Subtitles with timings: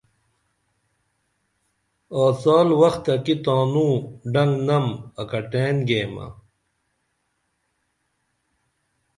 [2.23, 3.93] آڅال وختہ کی تانون
[4.33, 4.85] ڈنگنم
[5.21, 6.27] اکٹین گیمہ